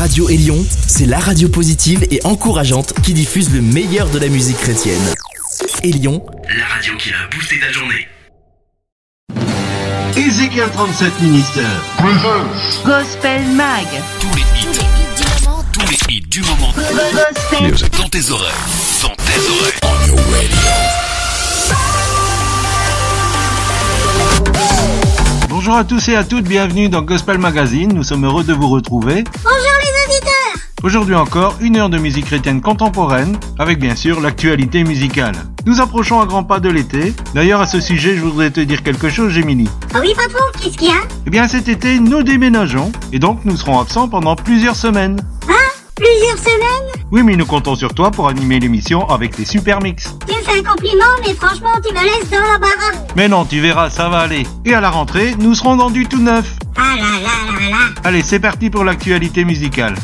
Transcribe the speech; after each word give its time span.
Radio 0.00 0.30
Élion, 0.30 0.64
c'est 0.86 1.04
la 1.04 1.18
radio 1.18 1.50
positive 1.50 2.06
et 2.10 2.20
encourageante 2.24 2.94
qui 3.02 3.12
diffuse 3.12 3.52
le 3.52 3.60
meilleur 3.60 4.08
de 4.08 4.18
la 4.18 4.28
musique 4.28 4.56
chrétienne. 4.56 5.02
Élion, 5.82 6.24
la 6.58 6.64
radio 6.64 6.96
qui 6.96 7.10
a 7.10 7.28
boosté 7.30 7.60
ta 7.60 7.70
journée. 7.70 8.08
Ézéchiel 10.16 10.70
37 10.70 11.20
ministère. 11.20 11.84
Gospel 12.82 13.42
Mag. 13.48 13.84
Tous 14.20 14.34
les 14.36 14.40
hits 14.40 14.72
du 14.72 14.78
moment, 15.44 15.64
tous 15.70 15.86
les 15.90 16.14
hits 16.14 16.28
du 16.30 16.40
moment. 16.40 16.72
Gospel. 17.12 17.90
Dans 17.98 18.08
tes 18.08 18.30
oreilles, 18.30 18.52
dans 19.02 19.14
tes 19.16 19.50
oreilles. 19.50 19.80
On 19.82 20.08
your 20.10 20.40
Bonjour 25.60 25.76
à 25.76 25.84
tous 25.84 26.08
et 26.08 26.16
à 26.16 26.24
toutes, 26.24 26.48
bienvenue 26.48 26.88
dans 26.88 27.02
Gospel 27.02 27.36
Magazine. 27.36 27.92
Nous 27.92 28.02
sommes 28.02 28.24
heureux 28.24 28.44
de 28.44 28.54
vous 28.54 28.70
retrouver. 28.70 29.24
Bonjour 29.44 29.58
les 29.62 29.69
Aujourd'hui 30.82 31.14
encore, 31.14 31.56
une 31.60 31.76
heure 31.76 31.90
de 31.90 31.98
musique 31.98 32.24
chrétienne 32.24 32.62
contemporaine, 32.62 33.36
avec 33.58 33.78
bien 33.78 33.94
sûr 33.94 34.18
l'actualité 34.18 34.82
musicale. 34.82 35.34
Nous 35.66 35.80
approchons 35.82 36.20
à 36.22 36.26
grands 36.26 36.42
pas 36.42 36.58
de 36.58 36.70
l'été. 36.70 37.12
D'ailleurs, 37.34 37.60
à 37.60 37.66
ce 37.66 37.80
sujet, 37.80 38.16
je 38.16 38.22
voudrais 38.22 38.50
te 38.50 38.60
dire 38.60 38.82
quelque 38.82 39.10
chose, 39.10 39.32
Gemini. 39.32 39.68
Ah 39.92 39.98
oui 40.00 40.14
patron, 40.16 40.42
qu'est-ce 40.58 40.78
qu'il 40.78 40.88
y 40.88 40.92
a? 40.92 41.02
Eh 41.26 41.30
bien, 41.30 41.46
cet 41.48 41.68
été, 41.68 42.00
nous 42.00 42.22
déménageons, 42.22 42.92
et 43.12 43.18
donc 43.18 43.40
nous 43.44 43.58
serons 43.58 43.78
absents 43.78 44.08
pendant 44.08 44.36
plusieurs 44.36 44.74
semaines. 44.74 45.20
Hein? 45.50 45.52
Plusieurs 45.96 46.38
semaines? 46.38 47.04
Oui, 47.12 47.22
mais 47.24 47.36
nous 47.36 47.44
comptons 47.44 47.74
sur 47.74 47.92
toi 47.92 48.10
pour 48.10 48.28
animer 48.28 48.58
l'émission 48.58 49.06
avec 49.10 49.36
tes 49.36 49.44
super 49.44 49.82
mix. 49.82 50.16
Tu 50.26 50.34
me 50.34 50.40
fais 50.42 50.60
un 50.60 50.62
compliment, 50.62 51.04
mais 51.26 51.34
franchement, 51.34 51.72
tu 51.86 51.92
me 51.92 52.02
laisses 52.02 52.30
dans 52.30 52.38
l'embarras. 52.38 53.04
Mais 53.16 53.28
non, 53.28 53.44
tu 53.44 53.60
verras, 53.60 53.90
ça 53.90 54.08
va 54.08 54.20
aller. 54.20 54.46
Et 54.64 54.72
à 54.72 54.80
la 54.80 54.88
rentrée, 54.88 55.34
nous 55.38 55.54
serons 55.54 55.76
dans 55.76 55.90
du 55.90 56.06
tout 56.06 56.22
neuf. 56.22 56.54
Ah 56.76 56.94
là 56.96 57.02
là 57.02 57.60
là 57.60 57.68
là 57.70 57.76
Allez, 58.02 58.22
c'est 58.22 58.40
parti 58.40 58.70
pour 58.70 58.84
l'actualité 58.84 59.44
musicale. 59.44 59.94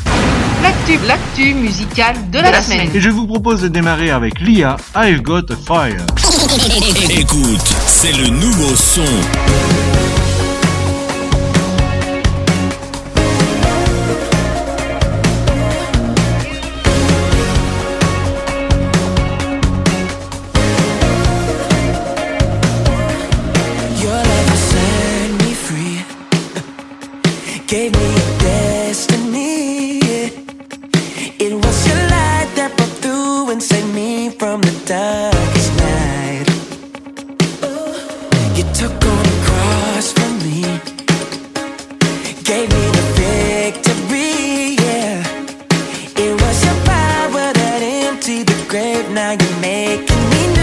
L'actu, 0.63 0.97
l'actu 1.05 1.53
musicale 1.53 2.15
de 2.31 2.39
la, 2.39 2.61
semaine. 2.61 2.89
Et 2.93 2.99
je 2.99 3.09
vous 3.09 3.27
propose 3.27 3.61
de 3.61 3.67
démarrer 3.67 4.09
avec 4.09 4.39
Lia, 4.39 4.77
I've 4.95 5.21
Got 5.21 5.51
a 5.51 5.55
Fire. 5.55 6.05
Écoute, 7.09 7.61
c'est 7.85 8.13
le 8.13 8.29
nouveau 8.29 8.75
son. 8.75 9.86
Making 49.77 50.29
me 50.31 50.56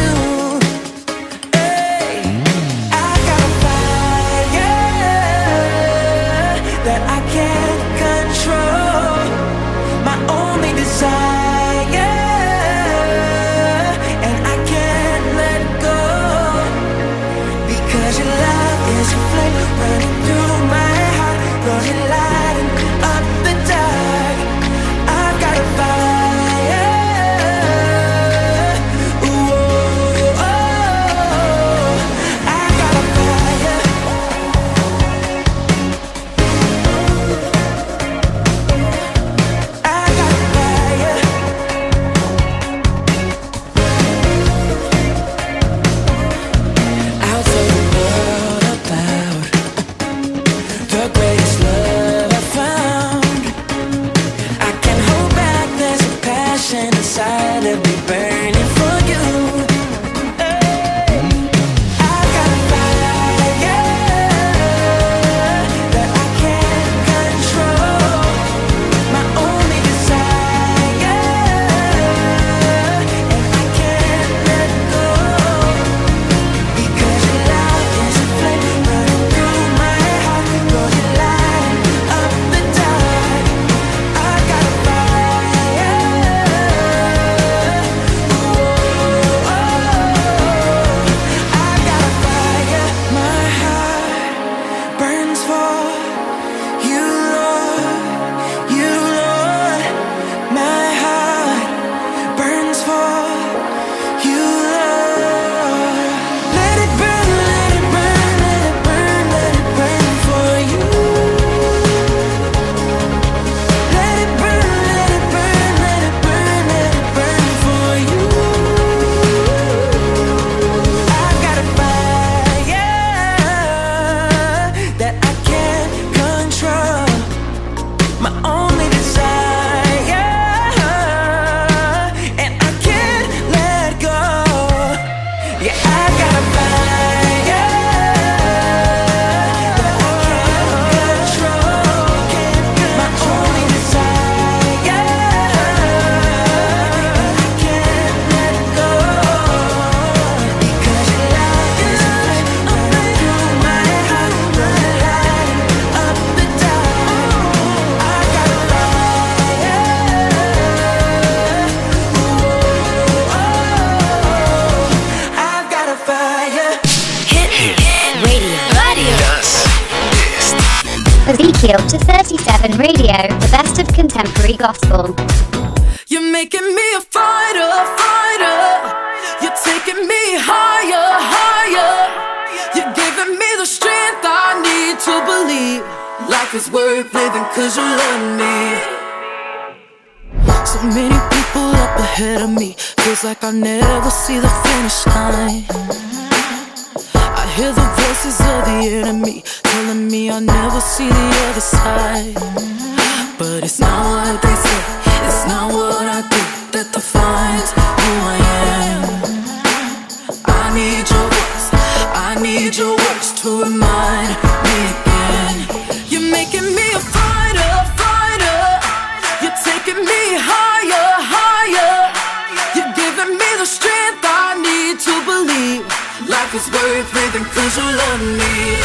cause 227.74 227.84
you 227.84 227.96
love 227.96 228.20
me. 228.20 228.76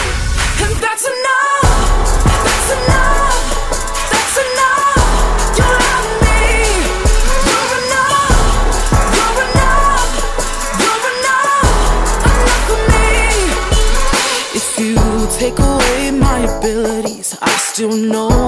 And 0.64 0.74
that's 0.84 1.06
enough, 1.06 1.64
that's 2.46 2.72
enough, 2.78 3.38
that's 4.12 4.38
enough. 4.46 5.58
You 5.58 5.68
love 5.86 6.10
me. 6.26 6.42
You're 7.48 7.74
enough, 7.80 8.38
you're 9.16 9.40
enough, 9.46 10.10
you're 10.82 11.06
enough, 11.14 11.70
enough 12.30 12.62
for 12.68 12.80
me. 12.92 13.08
If 14.60 14.68
you 14.80 14.96
take 15.38 15.60
away 15.60 16.12
my 16.12 16.40
abilities, 16.58 17.38
I 17.42 17.50
still 17.50 17.96
know 17.96 18.39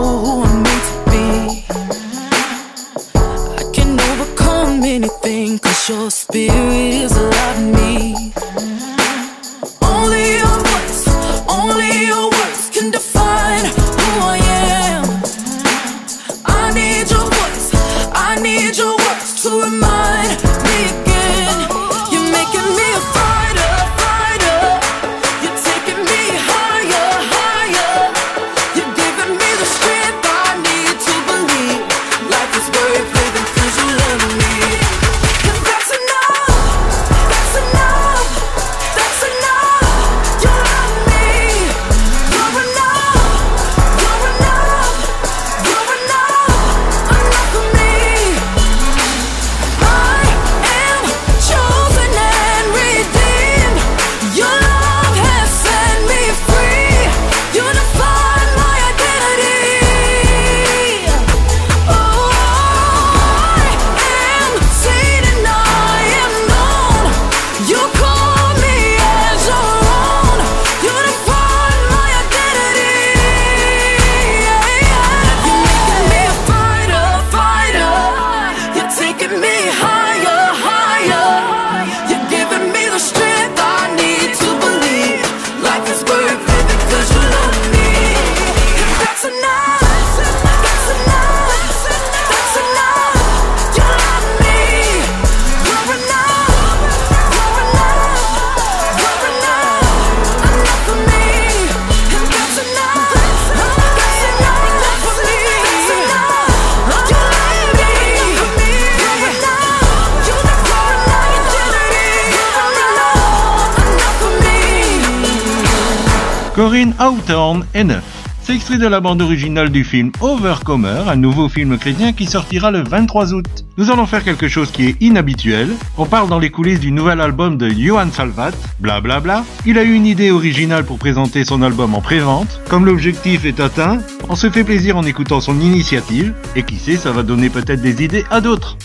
Hawthorne 117.01 117.65
est 117.73 117.83
neuf. 117.83 118.03
C'est 118.43 118.53
extrait 118.53 118.77
de 118.77 118.85
la 118.85 118.99
bande 118.99 119.23
originale 119.23 119.71
du 119.71 119.83
film 119.83 120.11
Overcomer, 120.21 121.05
un 121.07 121.15
nouveau 121.15 121.49
film 121.49 121.79
chrétien 121.79 122.13
qui 122.13 122.27
sortira 122.27 122.69
le 122.69 122.83
23 122.83 123.33
août. 123.33 123.65
Nous 123.77 123.89
allons 123.89 124.05
faire 124.05 124.23
quelque 124.23 124.47
chose 124.47 124.69
qui 124.69 124.85
est 124.85 125.01
inhabituel. 125.01 125.69
On 125.97 126.05
parle 126.05 126.29
dans 126.29 126.37
les 126.37 126.51
coulisses 126.51 126.79
du 126.79 126.91
nouvel 126.91 127.19
album 127.19 127.57
de 127.57 127.69
Johan 127.69 128.11
Salvat, 128.11 128.51
blablabla. 128.79 129.19
Bla 129.19 129.41
bla. 129.41 129.45
Il 129.65 129.79
a 129.79 129.83
eu 129.83 129.93
une 129.93 130.05
idée 130.05 130.29
originale 130.29 130.85
pour 130.85 130.99
présenter 130.99 131.43
son 131.43 131.63
album 131.63 131.95
en 131.95 132.01
pré-vente. 132.01 132.61
Comme 132.69 132.85
l'objectif 132.85 133.45
est 133.45 133.59
atteint, 133.59 133.97
on 134.29 134.35
se 134.35 134.51
fait 134.51 134.63
plaisir 134.63 134.95
en 134.95 135.03
écoutant 135.03 135.41
son 135.41 135.59
initiative, 135.59 136.35
et 136.55 136.61
qui 136.61 136.75
sait, 136.75 136.97
ça 136.97 137.11
va 137.11 137.23
donner 137.23 137.49
peut-être 137.49 137.81
des 137.81 138.03
idées 138.03 138.25
à 138.29 138.41
d'autres. 138.41 138.77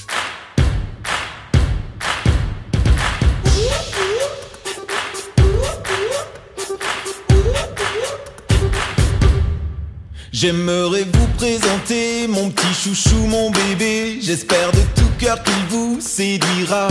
J'aimerais 10.38 11.06
vous 11.14 11.26
présenter 11.38 12.28
mon 12.28 12.50
petit 12.50 12.74
chouchou, 12.74 13.26
mon 13.26 13.50
bébé. 13.50 14.18
J'espère 14.20 14.70
de 14.72 14.80
tout 14.94 15.08
cœur 15.18 15.42
qu'il 15.42 15.64
vous 15.70 15.98
séduira. 15.98 16.88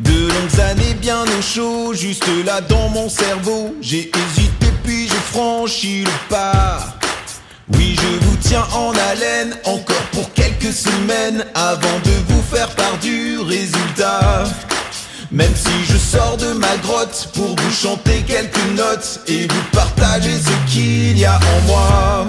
De 0.00 0.28
longues 0.28 0.60
années 0.60 0.94
bien 0.94 1.24
au 1.24 1.42
chaud, 1.42 1.92
juste 1.92 2.24
là 2.46 2.62
dans 2.62 2.88
mon 2.88 3.10
cerveau. 3.10 3.76
J'ai 3.82 4.10
hésité 4.10 4.66
puis 4.82 5.08
j'ai 5.08 5.14
franchi 5.30 6.04
le 6.04 6.28
pas. 6.30 6.96
Oui, 7.74 7.96
je 8.00 8.24
vous 8.24 8.36
tiens 8.40 8.64
en 8.74 8.92
haleine 9.10 9.54
encore 9.66 10.06
pour 10.12 10.32
quelques 10.32 10.72
semaines 10.72 11.44
avant 11.54 11.98
de 12.02 12.32
vous 12.32 12.42
faire 12.50 12.70
part 12.70 12.96
du 13.02 13.40
résultat. 13.40 14.44
Même 15.32 15.54
si 15.56 15.92
je 15.92 15.96
sors 15.96 16.36
de 16.36 16.52
ma 16.52 16.76
grotte 16.82 17.30
pour 17.32 17.56
vous 17.56 17.72
chanter 17.72 18.22
quelques 18.26 18.76
notes 18.76 19.20
et 19.26 19.46
vous 19.46 19.62
partager 19.72 20.30
ce 20.30 20.72
qu'il 20.72 21.18
y 21.18 21.24
a 21.24 21.36
en 21.36 21.66
moi. 21.66 22.26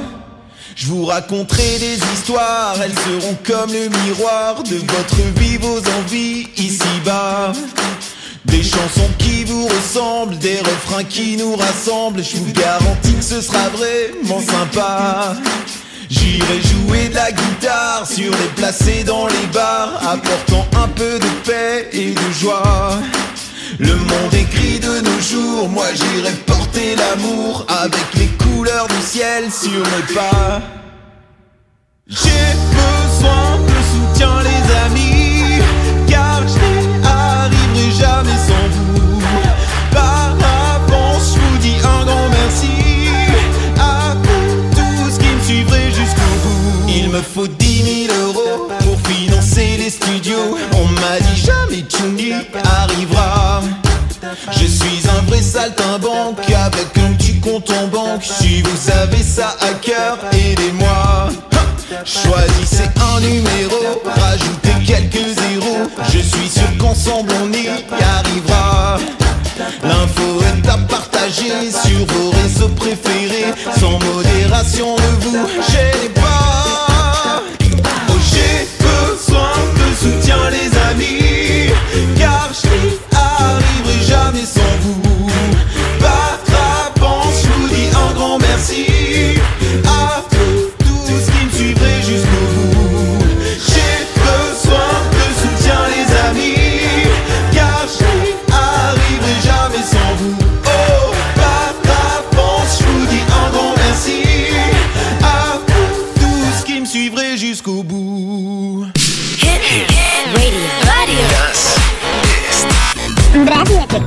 Je 0.75 0.87
vous 0.87 1.05
raconterai 1.05 1.79
des 1.79 1.97
histoires, 2.13 2.75
elles 2.81 2.93
seront 2.93 3.37
comme 3.45 3.73
le 3.73 3.89
miroir 4.05 4.63
de 4.63 4.77
votre 4.77 5.39
vie, 5.39 5.57
vos 5.57 5.79
envies 5.99 6.47
ici-bas. 6.57 7.51
Des 8.45 8.63
chansons 8.63 9.09
qui 9.17 9.43
vous 9.43 9.67
ressemblent, 9.67 10.37
des 10.37 10.59
refrains 10.59 11.03
qui 11.03 11.35
nous 11.35 11.57
rassemblent. 11.57 12.23
Je 12.23 12.37
vous 12.37 12.53
garantis 12.53 13.15
que 13.15 13.23
ce 13.23 13.41
sera 13.41 13.67
vraiment 13.69 14.39
sympa. 14.39 15.35
J'irai 16.13 16.61
jouer 16.61 17.09
de 17.09 17.15
la 17.15 17.31
guitare 17.31 18.05
sur 18.05 18.31
les 18.31 18.51
placés 18.55 19.03
dans 19.03 19.25
les 19.25 19.47
bars, 19.51 19.93
apportant 20.07 20.65
un 20.83 20.87
peu 20.89 21.17
de 21.17 21.27
paix 21.43 21.89
et 21.91 22.11
de 22.11 22.31
joie. 22.39 22.99
Le 23.79 23.95
monde 23.95 24.33
écrit 24.33 24.79
de 24.79 25.01
nos 25.01 25.19
jours, 25.19 25.69
moi 25.69 25.87
j'irai 25.95 26.33
porter 26.45 26.95
l'amour 26.95 27.65
avec 27.67 28.13
les 28.13 28.27
couleurs 28.27 28.87
du 28.87 29.01
ciel 29.03 29.51
sur 29.51 29.71
mes 29.71 30.13
pas. 30.13 30.61
J'ai 32.07 32.47
besoin 32.77 33.57
de 33.69 33.77
soutien 33.91 34.52
faut 47.33 47.47
10 47.47 48.07
000 48.07 48.19
euros 48.27 48.69
pour 48.79 49.11
financer 49.11 49.77
les 49.77 49.89
studios. 49.89 50.57
On 50.73 50.85
m'a 50.85 51.19
dit 51.19 51.41
jamais 51.41 51.83
Chungi 51.89 52.33
arrivera. 52.63 53.61
Je 54.51 54.65
suis 54.65 55.09
un 55.09 55.21
vrai 55.25 55.41
saltimbanque 55.41 56.39
avec 56.49 56.97
un 56.97 57.13
petit 57.13 57.39
compte 57.39 57.69
en 57.71 57.87
banque. 57.87 58.23
Si 58.23 58.61
vous 58.61 58.91
avez 58.91 59.23
ça 59.23 59.55
à 59.61 59.73
cœur, 59.81 60.17
aidez-moi. 60.31 61.29
Choisissez 62.05 62.89
un 63.01 63.19
numéro, 63.21 64.01
rajoutez 64.05 64.85
quelques 64.85 65.27
zéros. 65.39 65.89
Je 66.11 66.19
suis 66.19 66.49
sûr 66.49 66.77
qu'ensemble 66.79 67.31
on 67.43 67.51
y 67.51 67.67
arrivera. 68.03 68.97
L'info 69.83 70.41
est 70.41 70.69
à 70.69 70.77
partager 70.77 71.71
sur 71.71 72.05
vos 72.07 72.31
réseaux 72.31 72.69
préférés. 72.69 73.53
Sans 73.79 73.99
modération, 73.99 74.95
de 74.95 75.25
vous 75.25 75.47
gênez 75.71 76.09
pas. 76.09 76.22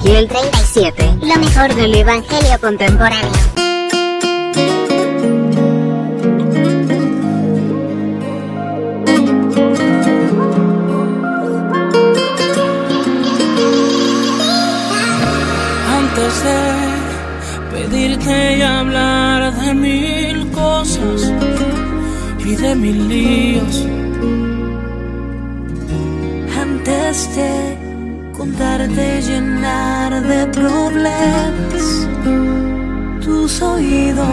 y 0.07 0.15
el 0.15 0.29
37, 0.29 1.19
lo 1.23 1.37
mejor 1.37 1.75
del 1.75 1.95
Evangelio 1.95 2.61
contemporáneo. 2.61 3.33
Antes 15.99 16.45
de 16.45 17.73
pedirte 17.73 18.59
y 18.59 18.63
hablar 18.63 19.55
de 19.55 19.75
mil 19.75 20.51
cosas 20.53 21.33
y 22.45 22.55
de 22.55 22.75
mil 22.77 23.09
líos, 23.09 23.87
antes 26.61 27.35
de 27.35 27.76
contarte 28.47 29.23
llenar 29.23 30.23
de 30.23 30.47
problemas 30.47 31.85
tus 33.25 33.61
oídos. 33.61 34.27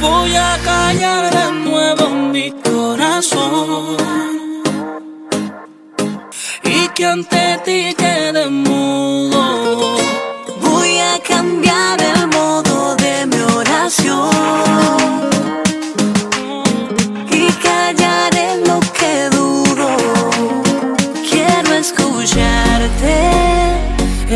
Voy 0.00 0.34
a 0.34 0.56
callar 0.64 1.30
de 1.30 1.52
nuevo 1.68 2.08
mi 2.32 2.50
corazón 2.50 3.96
y 6.64 6.88
que 6.94 7.04
ante 7.04 7.58
ti 7.64 7.94
quede 7.94 8.48
mudo. 8.48 9.98
Voy 10.62 10.98
a 10.98 11.18
cambiar 11.28 12.00
el 12.00 12.26
modo 12.28 12.96
de 12.96 13.26
mi 13.26 13.40
oración. 13.58 15.37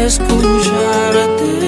escucharte. 0.07 1.63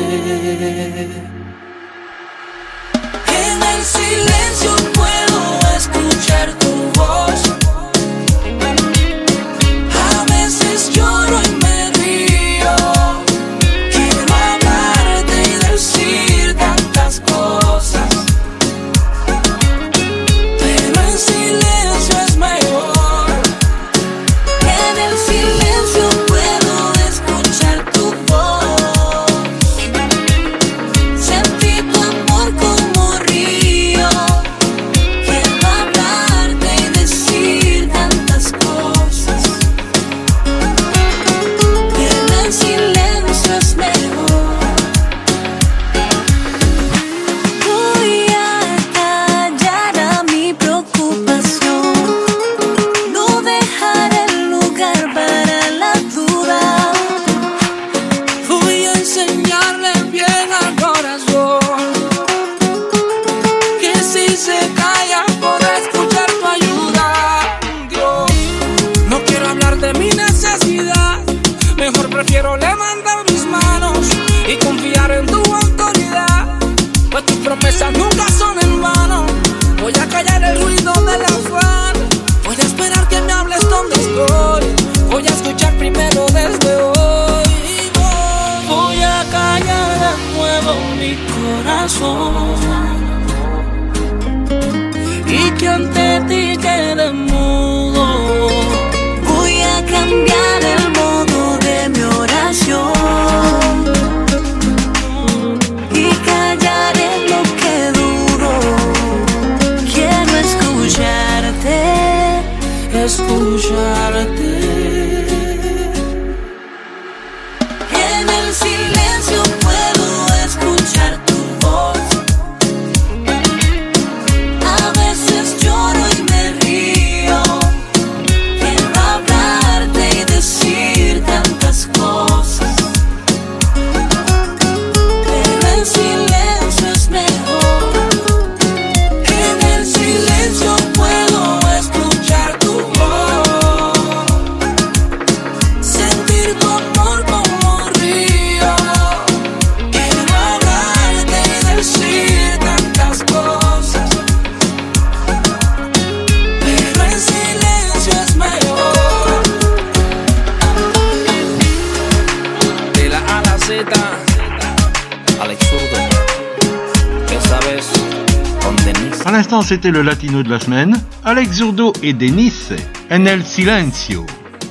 c'était 169.65 169.91
le 169.91 170.03
latino 170.03 170.43
de 170.43 170.51
la 170.51 170.61
semaine. 170.61 170.95
Alex 171.25 171.57
Zurdo 171.57 171.95
et 172.03 172.13
Denise, 172.13 172.75
En 173.11 173.25
el 173.25 173.43
silencio 173.45 174.27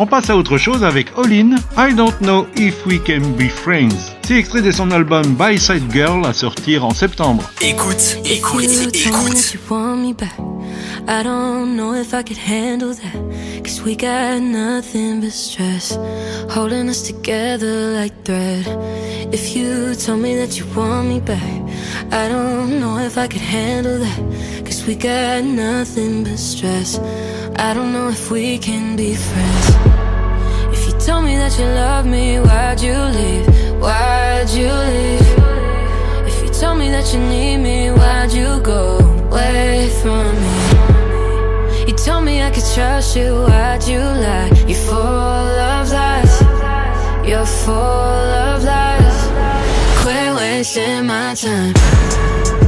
passe 0.08 0.30
à 0.30 0.36
autre 0.36 0.58
chose 0.58 0.84
avec 0.84 1.08
Olin, 1.18 1.56
I 1.78 1.94
Don't 1.94 2.18
Know 2.22 2.48
If 2.58 2.86
We 2.86 3.00
Can 3.06 3.22
Be 3.38 3.50
Friends. 3.50 4.14
C'est 4.24 4.36
extrait 4.36 4.62
de 4.62 4.72
son 4.72 4.92
album 4.92 5.36
By 5.36 5.58
Side 5.58 5.92
Girl 5.92 6.26
à 6.26 6.34
sortir 6.34 6.86
en 6.86 6.94
septembre. 6.94 7.44
Écoute, 7.62 8.18
écoute, 8.26 8.64
écoute. 8.94 9.58
I 11.06 11.22
don't 11.22 11.76
know 11.76 11.94
if 11.94 12.14
I 12.14 12.24
could 12.24 12.38
handle 12.38 12.94
that. 12.94 13.64
Cause 13.64 13.82
we 13.82 13.96
got 13.96 14.40
nothing 14.40 15.20
but 15.20 15.32
stress. 15.32 15.98
Holding 16.50 16.88
us 16.90 17.02
together 17.02 17.94
like 17.94 18.14
thread. 18.24 18.66
If 19.34 19.56
you 19.56 19.96
told 19.96 20.22
me 20.22 20.36
that 20.38 20.58
you 20.58 20.66
want 20.76 21.10
me 21.10 21.20
back, 21.20 21.44
I 22.12 22.30
don't 22.30 22.80
know 22.80 22.98
if 23.00 23.18
I 23.18 23.28
could 23.28 23.42
handle 23.42 24.00
that. 24.00 24.66
Cause 24.66 24.86
we 24.88 24.96
got 24.96 25.44
nothing 25.44 26.24
but 26.24 26.40
stress. 26.40 27.00
I 27.58 27.74
don't 27.74 27.92
know 27.92 28.10
if 28.10 28.32
we 28.32 28.58
can 28.58 28.96
be 28.96 29.16
friends. 29.16 29.83
Told 31.06 31.26
me 31.26 31.36
that 31.36 31.60
you 31.60 31.66
love 31.66 32.06
me, 32.06 32.40
why'd 32.40 32.80
you 32.80 32.94
leave? 32.94 33.46
Why'd 33.78 34.50
you 34.52 34.72
leave? 34.72 35.34
If 36.26 36.42
you 36.42 36.50
told 36.50 36.80
me 36.80 36.92
that 36.92 37.14
you 37.14 37.20
need 37.20 37.58
me, 37.58 37.92
why'd 37.92 38.32
you 38.32 38.62
go 38.62 39.00
away 39.28 39.90
from 40.02 40.32
me? 40.44 41.88
You 41.88 41.94
told 41.98 42.24
me 42.24 42.42
I 42.42 42.50
could 42.52 42.64
trust 42.74 43.18
you, 43.18 43.36
why'd 43.36 43.86
you 43.86 44.00
lie? 44.00 44.50
You're 44.66 44.78
full 44.78 44.96
of 44.96 45.92
lies, 45.92 46.42
you're 47.28 47.46
full 47.46 48.30
of 48.48 48.64
lies. 48.64 49.20
Quit 50.02 50.36
wasting 50.36 51.06
my 51.06 51.36
time. 51.36 52.63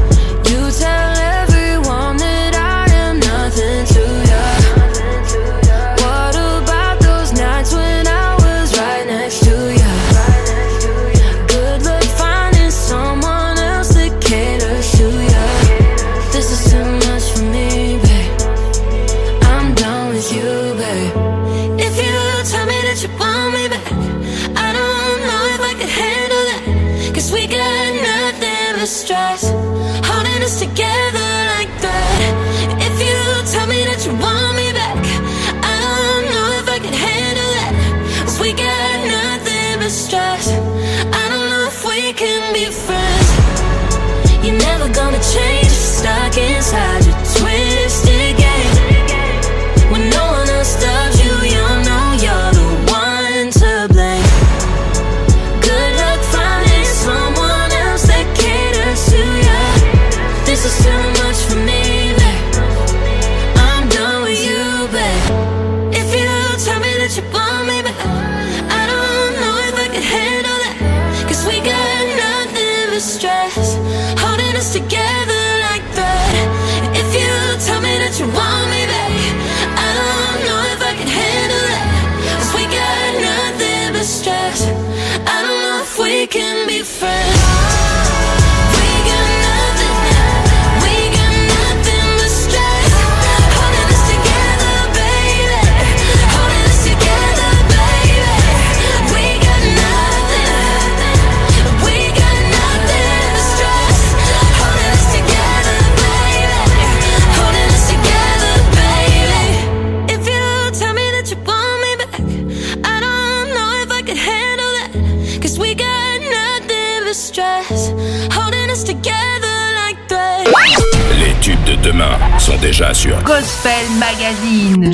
Déjà 122.78 122.94
sur 122.94 123.16
Gospel 123.24 123.86
Magazine. 124.00 124.92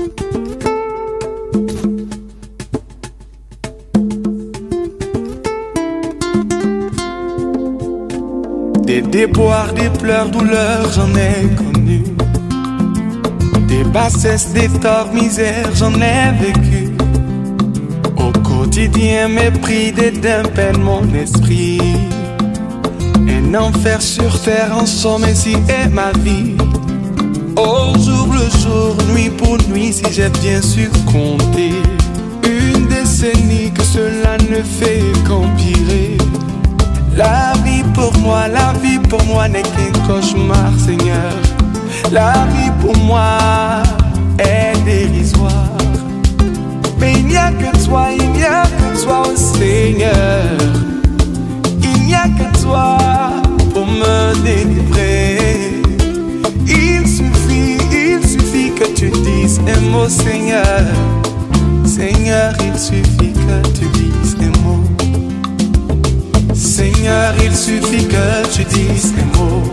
Des 8.83 9.01
déboires, 9.01 9.73
des 9.73 9.89
pleurs, 9.89 10.29
douleurs, 10.29 10.91
j'en 10.93 11.09
ai 11.15 11.47
connu. 11.55 12.03
Des 13.67 13.83
bassesses, 13.85 14.53
des 14.53 14.69
torts, 14.79 15.11
misères, 15.11 15.71
j'en 15.73 15.93
ai 15.93 16.31
vécu. 16.39 16.91
Au 18.17 18.31
quotidien, 18.41 19.27
mépris, 19.27 19.91
dédain, 19.91 20.43
peine, 20.53 20.81
mon 20.81 21.11
esprit. 21.15 21.79
Un 23.27 23.55
enfer 23.55 23.99
sur 24.01 24.39
terre, 24.41 24.77
en 24.77 24.85
somme, 24.85 25.23
ainsi 25.23 25.55
est 25.67 25.89
ma 25.89 26.11
vie. 26.19 26.55
Au 27.61 27.93
jour 27.99 28.27
le 28.33 28.49
jour, 28.59 28.95
nuit 29.13 29.29
pour 29.29 29.57
nuit, 29.69 29.93
si 29.93 30.03
j'ai 30.11 30.29
bien 30.41 30.59
su 30.63 30.89
compter. 31.05 31.75
Une 32.43 32.87
décennie 32.87 33.71
que 33.71 33.83
cela 33.83 34.37
ne 34.49 34.63
fait 34.63 35.03
qu'empirer. 35.27 36.17
La 37.15 37.53
vie 37.63 37.83
pour 37.93 38.11
moi, 38.17 38.47
la 38.47 38.73
vie 38.81 38.97
pour 38.97 39.23
moi 39.25 39.47
n'est 39.47 39.61
qu'un 39.61 39.91
cauchemar, 40.07 40.71
Seigneur. 40.79 41.33
La 42.11 42.33
vie 42.53 42.71
pour 42.81 42.97
moi 42.97 43.37
est 44.39 44.73
dérisoire. 44.83 45.77
Mais 46.99 47.13
il 47.13 47.27
n'y 47.27 47.37
a 47.37 47.51
que 47.51 47.85
toi, 47.85 48.07
il 48.11 48.31
n'y 48.31 48.43
a 48.43 48.63
que 48.63 49.03
toi, 49.03 49.21
oh 49.27 49.35
Seigneur. 49.35 50.57
Il 51.83 52.07
n'y 52.07 52.15
a 52.15 52.23
que 52.23 52.59
toi 52.59 53.10
un 59.67 59.81
mot, 59.91 60.09
Seigneur. 60.09 60.85
Seigneur, 61.85 62.53
il 62.65 62.77
suffit 62.79 63.33
que 63.33 63.57
tu 63.77 63.85
dises 63.97 64.35
un 64.41 64.51
mot. 64.61 64.83
Seigneur, 66.53 67.33
il 67.43 67.55
suffit 67.55 68.07
que 68.07 68.47
tu 68.53 68.63
dises 68.63 69.13
un 69.17 69.37
mot. 69.37 69.63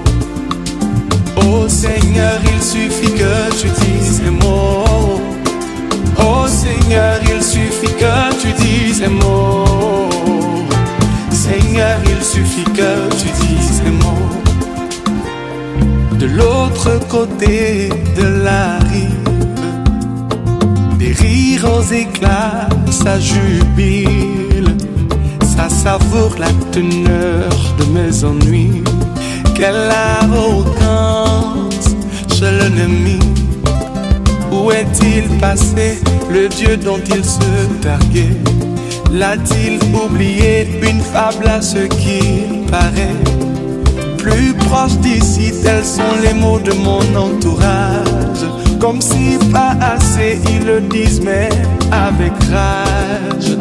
Oh 1.36 1.68
Seigneur, 1.68 2.38
il 2.44 2.62
suffit 2.62 3.12
que 3.12 3.50
tu 3.60 3.68
dises 3.68 4.20
un 4.26 4.32
mot. 4.32 5.20
Oh 6.18 6.46
Seigneur, 6.48 7.20
il 7.22 7.42
suffit 7.42 7.94
que 7.94 8.14
tu 8.40 8.52
dises 8.62 9.02
un 9.02 9.10
mot. 9.10 10.08
Seigneur, 11.30 11.98
il 12.04 12.24
suffit 12.24 12.64
que 12.64 13.08
tu 13.16 13.28
dises 13.46 13.82
un 13.86 13.92
mot. 14.04 14.28
De 16.18 16.26
l'autre 16.26 16.98
côté 17.08 17.90
de 18.16 18.42
la 18.44 18.78
rive, 18.90 19.27
des 21.20 21.26
rires 21.26 21.64
aux 21.72 21.92
éclats, 21.92 22.68
ça 22.90 23.18
jubile. 23.18 24.76
Ça 25.56 25.68
savoure 25.68 26.36
la 26.38 26.50
teneur 26.70 27.48
de 27.78 27.84
mes 27.92 28.24
ennuis. 28.24 28.82
Quelle 29.54 29.90
arrogance 30.20 31.96
chez 32.32 32.50
l'ennemi. 32.50 33.18
Où 34.52 34.70
est-il 34.70 35.24
passé 35.38 36.00
le 36.30 36.48
Dieu 36.48 36.76
dont 36.76 37.00
il 37.08 37.24
se 37.24 37.38
targuait? 37.82 38.36
L'a-t-il 39.12 39.78
oublié 39.94 40.68
une 40.82 41.00
fable 41.00 41.48
à 41.48 41.60
ce 41.60 41.78
qu'il 41.78 42.64
paraît? 42.70 43.16
Plus 44.18 44.54
proche 44.54 44.96
d'ici, 44.98 45.52
tels 45.62 45.84
sont 45.84 46.16
les 46.22 46.34
mots 46.34 46.60
de 46.60 46.72
mon 46.72 47.00
entourage. 47.16 48.17
Comme 48.80 49.00
si 49.00 49.38
pas 49.52 49.74
assez, 49.80 50.38
ils 50.50 50.64
le 50.64 50.80
disent, 50.80 51.20
mais 51.20 51.48
avec 51.90 52.32
rage. 52.50 53.56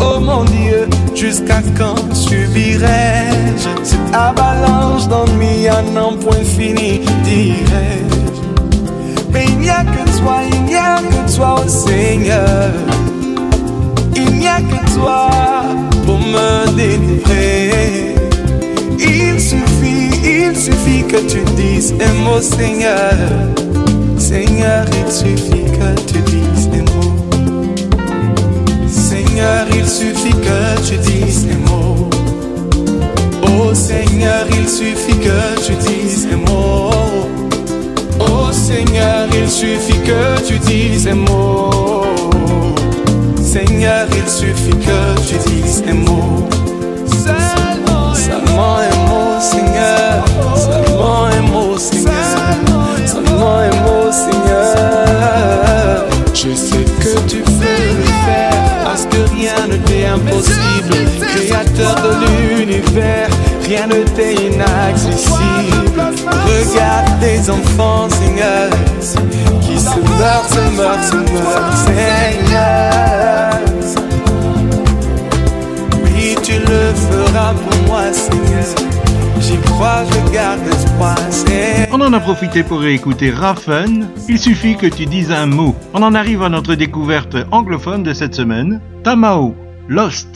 Oh 0.00 0.20
mon 0.20 0.44
Dieu, 0.44 0.88
jusqu'à 1.14 1.62
quand 1.76 2.14
subirai-je 2.14 3.68
cette 3.82 4.14
avalanche 4.14 5.08
d'ennui 5.08 5.66
à 5.68 5.82
n'en 5.94 6.16
point 6.16 6.44
fini, 6.44 7.00
dirais-je? 7.24 8.42
Mais 9.32 9.46
il 9.48 9.58
n'y 9.60 9.70
a 9.70 9.82
que 9.82 10.18
toi, 10.18 10.36
il 10.52 10.62
n'y 10.64 10.76
a 10.76 10.98
que 10.98 11.34
toi, 11.34 11.56
oh 11.64 11.68
Seigneur. 11.68 12.70
Il 14.14 14.30
n'y 14.38 14.46
a 14.46 14.58
que 14.58 14.94
toi 14.94 15.30
pour 16.06 16.18
me 16.18 16.66
délivrer. 16.76 18.14
Il 18.98 19.40
suffit, 19.40 20.10
il 20.22 20.56
suffit 20.56 21.04
que 21.04 21.18
tu 21.28 21.42
dises 21.56 21.94
un 22.00 22.12
mot, 22.24 22.40
Seigneur. 22.40 23.14
Seigneur, 24.34 24.84
il 24.98 25.12
suffit 25.12 25.62
que 25.62 25.94
tu 26.08 26.18
dises 26.22 26.68
un 26.72 26.82
mot. 26.90 27.14
Seigneur, 28.88 29.64
il 29.76 29.86
suffit 29.86 30.32
que 30.32 30.58
tu 30.88 30.96
dises 30.96 31.46
un 31.52 31.70
mot. 31.70 32.10
Oh 33.44 33.72
Seigneur, 33.72 34.44
il 34.50 34.68
suffit 34.68 35.20
que 35.20 35.64
tu 35.64 35.74
dises 35.86 36.26
un 36.32 36.38
mot. 36.38 36.90
Oh 38.18 38.50
Seigneur, 38.50 39.28
il 39.40 39.48
suffit 39.48 40.00
que 40.00 40.44
tu 40.44 40.58
dises 40.58 41.06
un 41.06 41.14
mot. 41.14 42.02
Seigneur, 43.40 44.08
il 44.16 44.28
suffit 44.28 44.76
que 44.80 45.14
tu 45.28 45.36
dises 45.48 45.84
un 45.88 45.94
mot. 45.94 46.48
Seulement, 47.06 48.12
seulement 48.12 48.78
impossible. 60.14 60.94
Créateur 61.34 61.94
de 61.96 62.56
l'univers, 62.56 63.28
rien 63.66 63.86
ne 63.86 64.02
t'est 64.14 64.34
inaccessible. 64.34 66.00
Regarde 66.46 67.20
tes 67.20 67.50
enfants, 67.50 68.08
Seigneur, 68.10 68.70
qui 69.62 69.78
se 69.78 69.98
meurent, 69.98 70.48
se 70.48 70.76
meurent, 70.76 71.04
se 71.04 71.16
meurent, 71.16 71.76
Seigneur. 71.86 73.24
Oui, 76.04 76.36
tu 76.42 76.52
le 76.52 76.92
feras 76.94 77.52
pour 77.54 77.88
moi, 77.88 78.12
Seigneur. 78.12 78.64
J'y 79.40 79.58
crois, 79.58 80.04
je 80.10 80.32
garde 80.32 80.60
espoir. 80.68 81.16
On 81.92 82.00
en 82.00 82.12
a 82.12 82.20
profité 82.20 82.62
pour 82.62 82.80
réécouter 82.80 83.30
Raffen. 83.30 84.08
Il 84.28 84.38
suffit 84.38 84.76
que 84.76 84.86
tu 84.86 85.06
dises 85.06 85.30
un 85.30 85.46
mot. 85.46 85.74
On 85.92 86.02
en 86.02 86.14
arrive 86.14 86.42
à 86.42 86.48
notre 86.48 86.74
découverte 86.74 87.36
anglophone 87.50 88.02
de 88.02 88.14
cette 88.14 88.34
semaine. 88.34 88.80
Tamao, 89.02 89.54
Lost. 89.88 90.26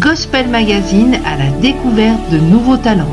Gospel 0.00 0.48
Magazine 0.48 1.20
à 1.24 1.36
la 1.36 1.50
découverte 1.60 2.30
de 2.30 2.38
nouveaux 2.38 2.76
talents. 2.76 3.12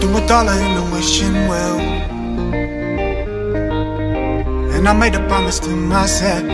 Threw 0.00 0.16
a 0.16 0.26
dollar 0.28 0.52
in 0.52 0.74
the 0.74 0.82
wishing 0.92 1.48
well. 1.48 1.80
And 4.74 4.86
I 4.86 4.92
made 4.92 5.14
a 5.14 5.26
promise 5.26 5.58
to 5.60 5.70
myself. 5.70 6.44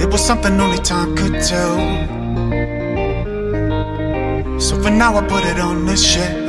It 0.00 0.12
was 0.12 0.24
something 0.24 0.60
only 0.60 0.78
time 0.78 1.16
could 1.16 1.42
tell. 1.42 1.76
So 4.60 4.80
for 4.80 4.90
now, 4.90 5.16
I 5.16 5.22
put 5.26 5.44
it 5.44 5.58
on 5.58 5.84
the 5.84 5.96
shelf. 5.96 6.47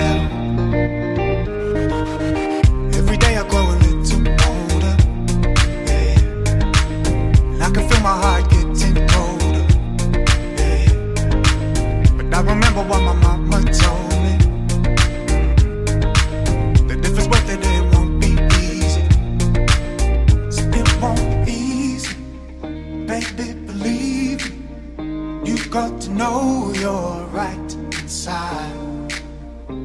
Got 25.79 26.01
to 26.01 26.09
know 26.09 26.73
you're 26.75 27.25
right 27.31 27.73
inside. 28.01 29.13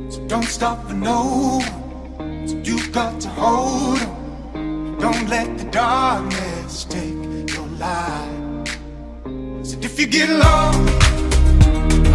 So 0.09 0.19
don't 0.27 0.51
stop 0.59 0.79
for 0.89 0.95
no. 0.95 1.61
So 2.49 2.57
you've 2.65 2.91
got 2.91 3.21
to 3.21 3.29
hold 3.29 4.01
on. 4.03 4.99
Don't 4.99 5.29
let 5.29 5.57
the 5.57 5.67
darkness 5.71 6.85
take 6.97 7.55
your 7.55 7.69
life. 7.87 8.67
So 9.69 9.75
if 9.89 10.01
you 10.01 10.09
get 10.09 10.31
lost, 10.31 10.79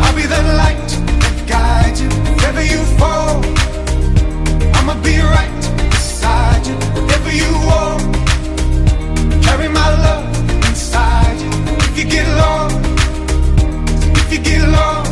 I'll 0.02 0.16
be 0.22 0.26
the 0.36 0.44
light 0.62 0.90
that 1.24 1.38
guides 1.48 2.02
you. 2.02 2.10
If 2.34 2.44
ever 2.50 2.66
you 2.74 2.82
fall, 3.00 3.38
I'ma 4.78 4.96
be 5.10 5.16
right 5.38 5.62
beside 5.90 6.68
you. 6.68 6.76
Whatever 7.00 7.32
you 7.42 7.52
want, 7.70 8.02
carry 9.46 9.70
my 9.70 9.90
love 10.06 10.28
inside 10.68 11.40
you. 11.40 11.52
If 11.88 11.98
you 11.98 12.06
get 12.16 12.28
lost, 12.44 12.89
if 14.32 14.38
you 14.38 14.44
get 14.44 14.70
lost, 14.70 15.09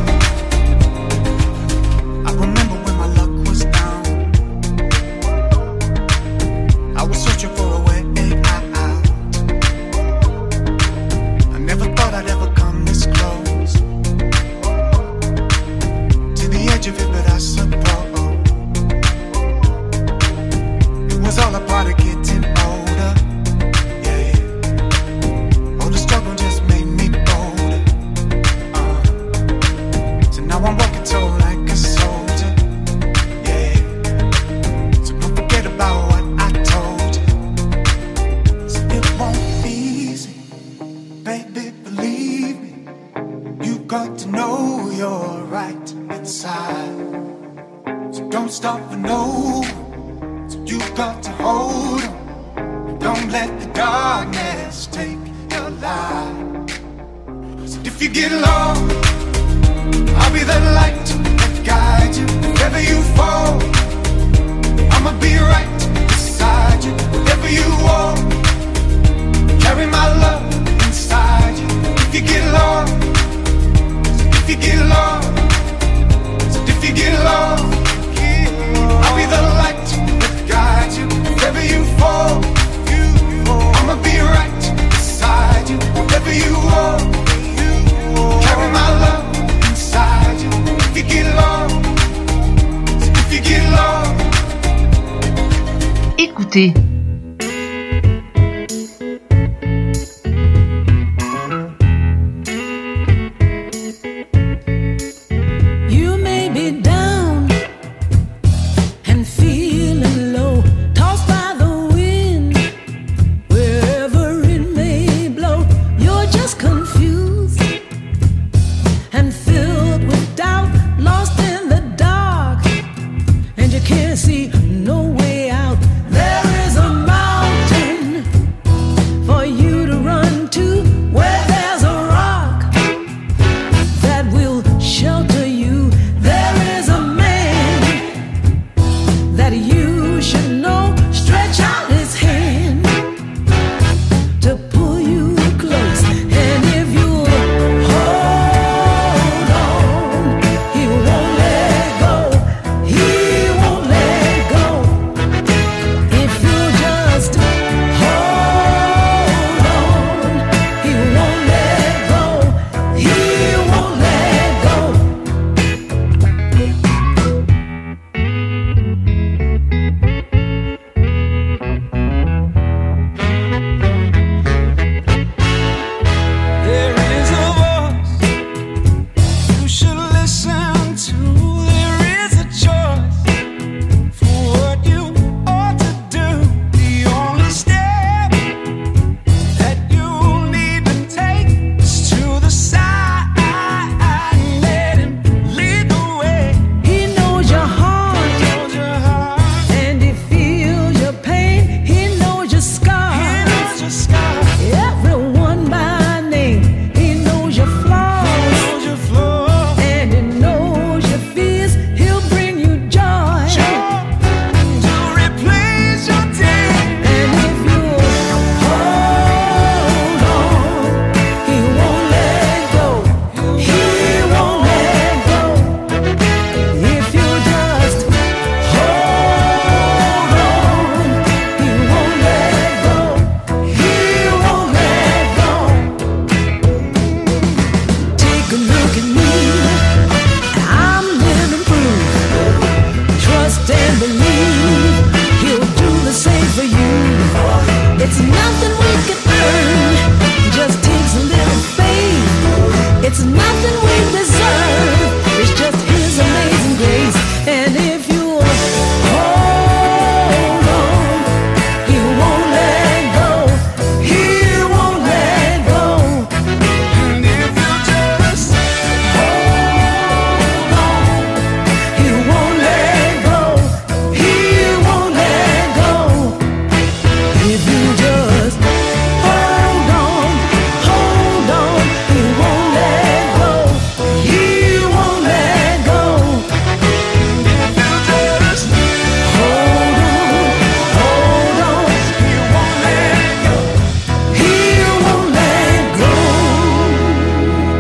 Écoutez, 96.58 96.87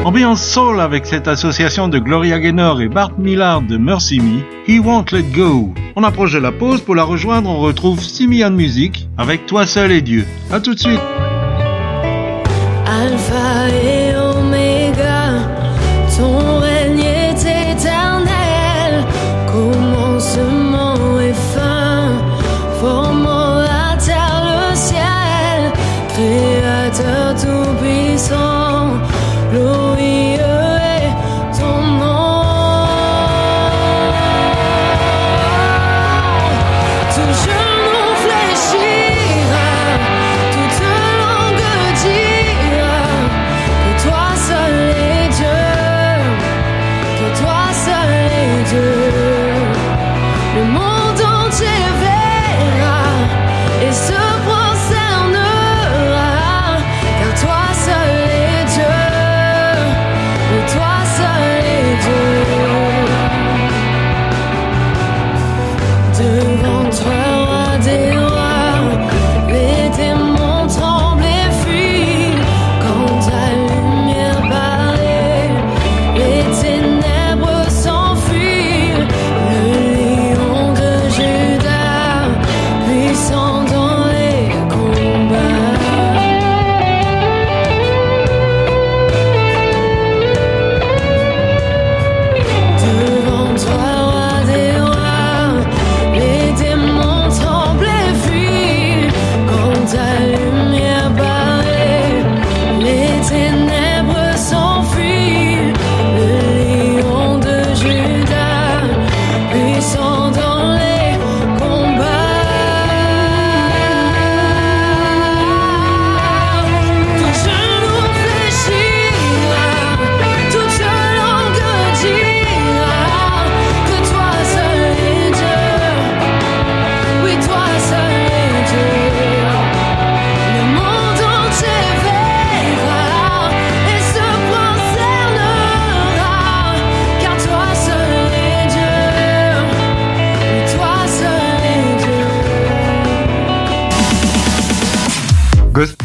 Ambiance 0.07 0.41
soul 0.41 0.79
avec 0.79 1.05
cette 1.05 1.27
association 1.27 1.89
de 1.89 1.99
Gloria 1.99 2.39
Gaynor 2.39 2.79
et 2.79 2.87
Bart 2.87 3.11
Millard 3.19 3.61
de 3.61 3.75
Mercy 3.75 4.21
Me, 4.21 4.39
He 4.65 4.79
Won't 4.79 5.11
Let 5.11 5.23
Go. 5.35 5.73
On 5.97 6.03
approche 6.05 6.31
de 6.31 6.39
la 6.39 6.53
pause, 6.53 6.79
pour 6.79 6.95
la 6.95 7.03
rejoindre, 7.03 7.49
on 7.49 7.59
retrouve 7.59 8.01
Simian 8.01 8.51
Music 8.51 9.09
avec 9.17 9.45
Toi 9.47 9.65
seul 9.65 9.91
et 9.91 10.01
Dieu. 10.01 10.25
A 10.49 10.61
tout 10.61 10.73
de 10.75 10.79
suite. 10.79 11.01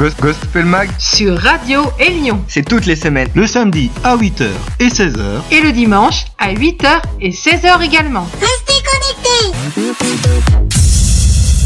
Ghost 0.02 0.20
Gospel 0.20 0.64
Mag 0.64 0.90
sur 0.98 1.38
Radio 1.38 1.84
et 2.00 2.10
Lyon. 2.10 2.42
C'est 2.48 2.68
toutes 2.68 2.86
les 2.86 2.96
semaines, 2.96 3.28
le 3.36 3.46
samedi 3.46 3.88
à 4.02 4.16
8h 4.16 4.48
et 4.80 4.88
16h 4.88 5.42
et 5.52 5.60
le 5.60 5.70
dimanche 5.70 6.24
à 6.40 6.52
8h 6.52 7.02
et 7.20 7.30
16h 7.30 7.80
également. 7.84 8.26
Restez 8.40 8.82
connectés. 8.90 9.92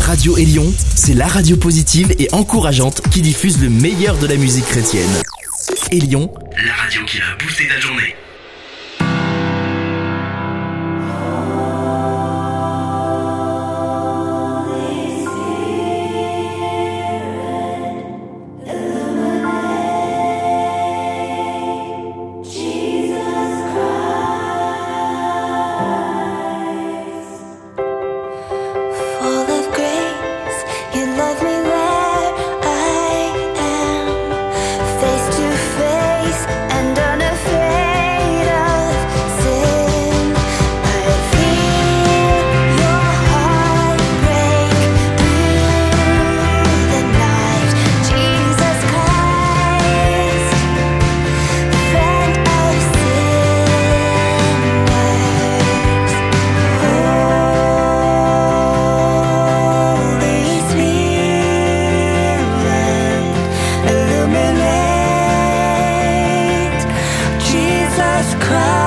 Radio 0.03 0.37
et 0.37 0.45
Lyon, 0.45 0.71
c'est 0.95 1.15
la 1.15 1.27
radio 1.27 1.57
positive 1.57 2.15
et 2.19 2.29
encourageante 2.33 3.01
qui 3.11 3.23
diffuse 3.23 3.59
le 3.63 3.71
meilleur 3.71 4.19
de 4.19 4.27
la 4.27 4.37
musique 4.37 4.67
chrétienne. 4.67 5.09
Et 5.91 6.01
Lyon, 6.01 6.31
cry. 68.47 68.86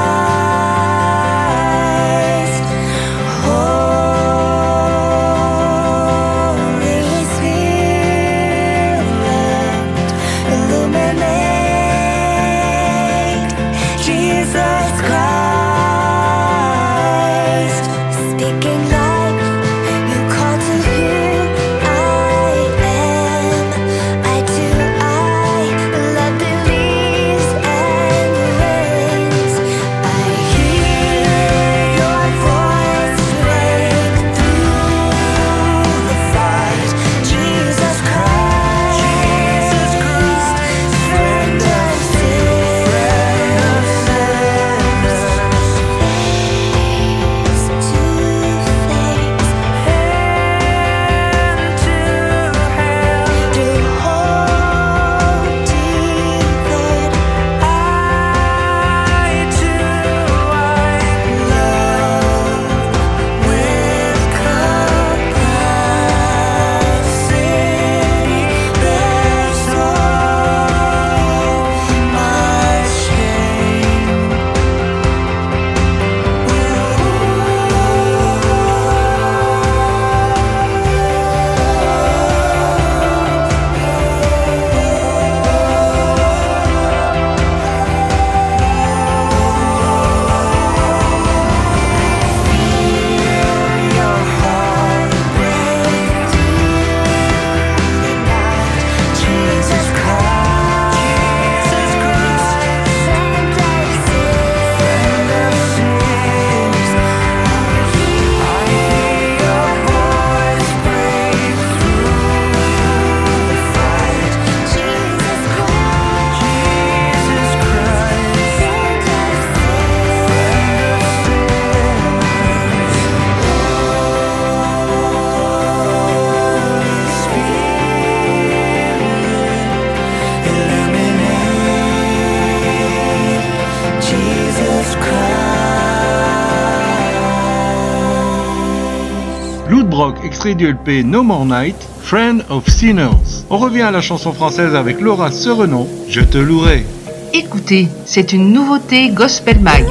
Extrait 140.39 140.55
du 140.55 141.03
No 141.03 141.21
More 141.21 141.45
Night, 141.45 141.75
Friend 142.01 142.45
of 142.49 142.65
Sinners. 142.69 143.43
On 143.49 143.57
revient 143.57 143.81
à 143.81 143.91
la 143.91 143.99
chanson 143.99 144.31
française 144.31 144.73
avec 144.73 145.01
Laura 145.01 145.31
Serenon, 145.31 145.85
Je 146.07 146.21
te 146.21 146.37
louerai. 146.37 146.85
Écoutez, 147.33 147.89
c'est 148.05 148.31
une 148.31 148.53
nouveauté 148.53 149.09
Gospel 149.09 149.59
Mag. 149.59 149.85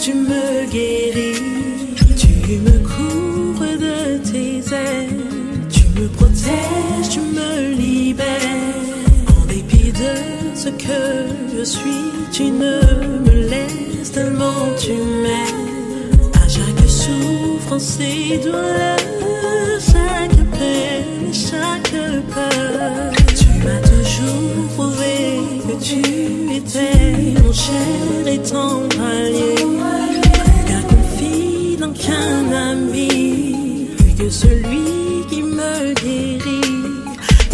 Tu 0.00 0.14
me 0.14 0.66
guéris. 0.70 1.42
Tu 2.16 2.58
me 2.58 2.78
couvres 2.78 3.76
de 3.78 4.18
tes 4.18 4.58
ailes. 4.74 5.20
Tu 5.70 5.82
me 6.00 6.08
protèges, 6.08 7.08
tu 7.10 7.20
me 7.20 7.74
libères. 7.74 8.26
En 9.28 9.46
dépit 9.46 9.92
de 9.92 10.14
ce 10.54 10.68
que 10.70 11.26
je 11.56 11.64
suis, 11.64 12.10
tu 12.32 12.44
ne 12.44 12.80
me 13.24 13.48
laisses 13.48 14.12
tellement 14.12 14.74
tu 14.78 14.92
m'aimes. 14.92 16.22
À 16.34 16.48
chaque 16.48 16.88
souffrance 16.88 17.98
et 18.00 18.38
douleur, 18.38 18.98
chaque 19.80 20.44
peine 20.58 21.32
chaque 21.32 21.92
peur, 22.32 23.12
tu 23.38 23.46
m'as 23.64 23.80
toujours 23.80 24.66
prouvé 24.74 25.40
que 25.66 25.84
tu 25.84 26.39
mon 26.78 27.52
cher 27.52 28.26
et 28.26 28.38
tendre 28.38 29.00
allié. 29.00 29.54
Plus 29.54 30.64
qu'un 30.68 30.82
confident 30.82 31.92
qu'un 31.92 32.52
ami, 32.52 33.88
plus 33.96 34.14
que 34.14 34.30
celui 34.30 35.26
qui 35.28 35.42
me 35.42 35.94
guérit. 35.94 36.60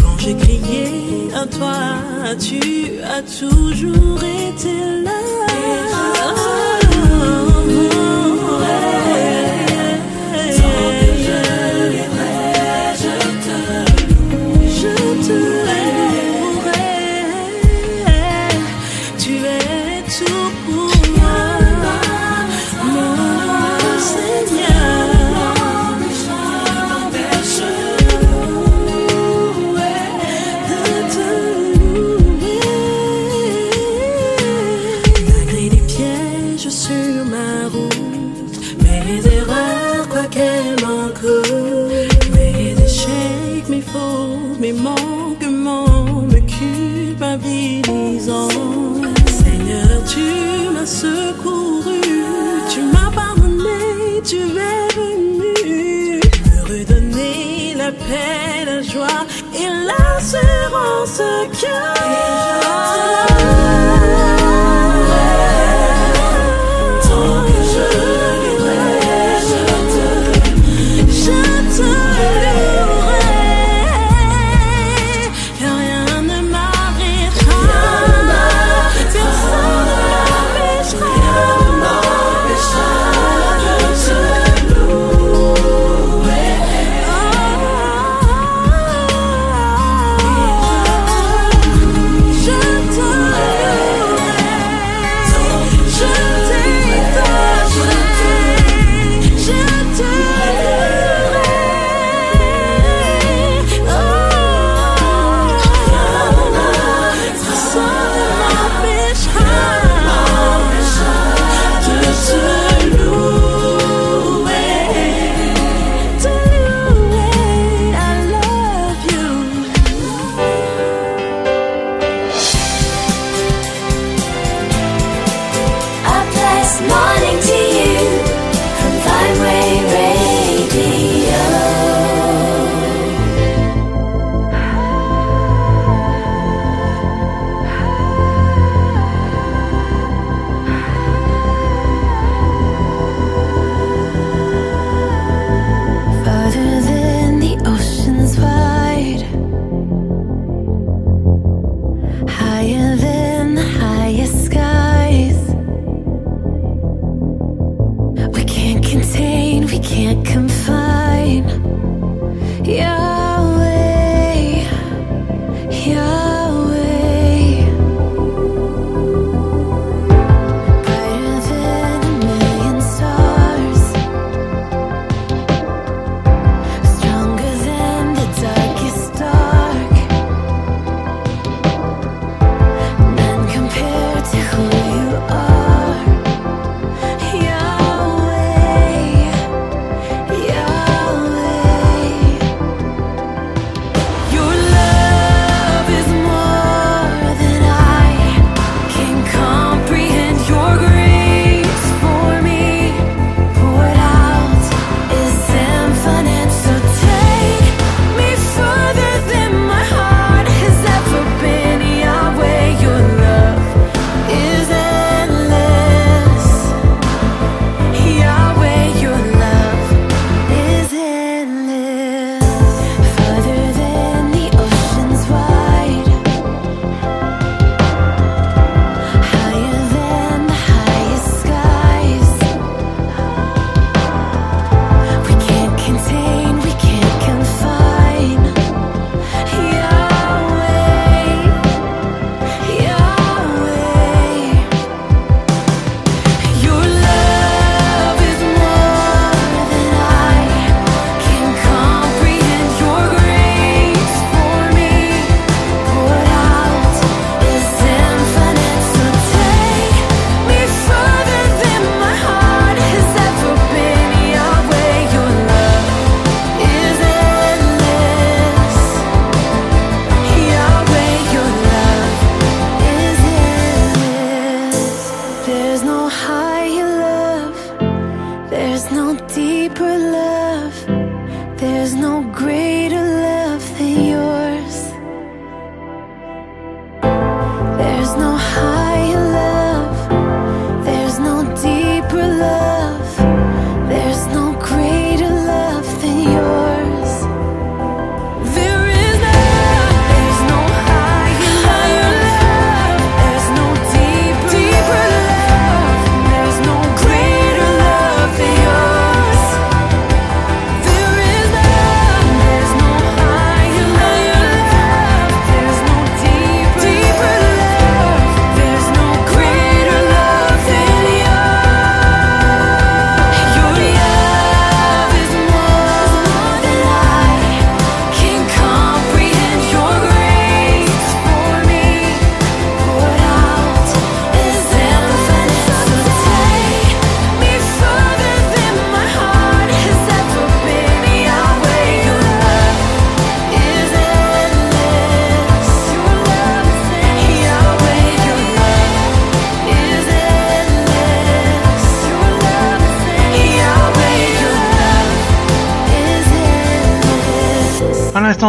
Quand 0.02 0.18
j'ai 0.18 0.34
crié 0.34 0.86
à 1.34 1.46
toi, 1.46 1.76
tu 2.38 2.60
as 3.02 3.22
toujours 3.22 4.22
été 4.22 5.02
là? 5.04 5.12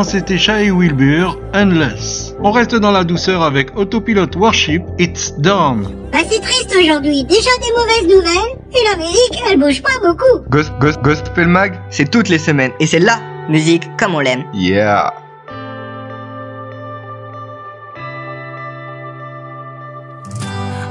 C'était 0.07 0.37
Shai 0.37 0.71
Wilbur, 0.71 1.37
Endless. 1.53 2.33
On 2.41 2.51
reste 2.51 2.75
dans 2.75 2.91
la 2.91 3.03
douceur 3.03 3.43
avec 3.43 3.77
Autopilot 3.77 4.37
Worship, 4.37 4.81
It's 4.97 5.33
Done. 5.37 5.91
Bah 6.13 6.19
c'est 6.29 6.39
triste 6.39 6.73
aujourd'hui, 6.79 7.25
déjà 7.25 7.49
des 7.61 7.71
mauvaises 7.75 8.15
nouvelles, 8.15 8.57
et 8.71 8.89
la 8.89 8.95
musique 8.95 9.43
elle 9.49 9.59
bouge 9.59 9.83
pas 9.83 9.99
beaucoup. 10.01 10.49
Ghost, 10.49 10.71
Ghost, 10.79 11.01
Gospel 11.01 11.47
Mag, 11.47 11.77
c'est 11.89 12.09
toutes 12.09 12.29
les 12.29 12.39
semaines. 12.39 12.71
Et 12.79 12.87
c'est 12.87 12.99
la 12.99 13.19
musique 13.49 13.83
comme 13.97 14.15
on 14.15 14.19
l'aime. 14.19 14.45
Yeah. 14.53 15.11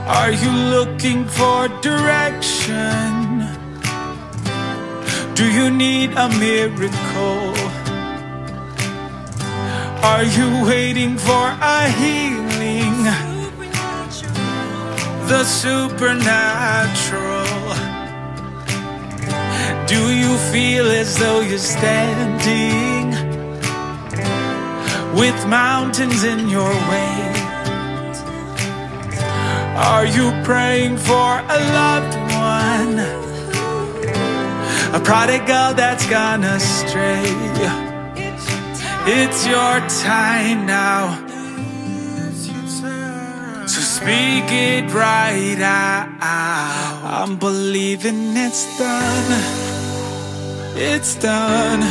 Are 0.09 0.31
you 0.31 0.51
looking 0.71 1.25
for 1.27 1.69
direction? 1.81 3.47
Do 5.35 5.45
you 5.45 5.71
need 5.71 6.13
a 6.17 6.29
miracle? 6.39 7.56
Are 10.03 10.25
you 10.25 10.65
waiting 10.67 11.19
for 11.19 11.57
a 11.61 11.89
healing? 11.91 13.05
The 15.29 15.45
supernatural. 15.45 17.47
Do 19.87 20.11
you 20.13 20.37
feel 20.53 20.91
as 20.91 21.17
though 21.19 21.41
you're 21.41 21.59
standing 21.59 23.11
with 25.17 25.47
mountains 25.47 26.25
in 26.25 26.49
your 26.49 26.73
way? 26.91 27.33
Are 29.77 30.07
you 30.07 30.33
praying 30.45 30.97
for 30.97 31.41
a 31.57 31.59
loved 31.81 32.17
one? 32.33 32.99
A 34.95 35.01
prodigal 35.05 35.75
that's 35.75 36.07
gone 36.09 36.45
astray. 36.45 37.86
It's 39.09 39.47
your 39.47 39.79
time 40.03 40.67
now. 40.67 41.15
So 43.69 43.81
speak 43.81 44.51
it 44.51 44.93
right 44.93 45.61
out. 45.61 46.09
I'm 46.21 47.37
believing 47.37 48.37
it's 48.37 48.65
done. 48.77 49.31
It's 50.77 51.15
done. 51.15 51.83